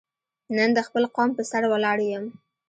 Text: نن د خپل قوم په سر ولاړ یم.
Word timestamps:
نن 0.55 0.69
د 0.77 0.79
خپل 0.87 1.03
قوم 1.15 1.29
په 1.37 1.43
سر 1.51 1.63
ولاړ 1.71 1.97
یم. 2.11 2.25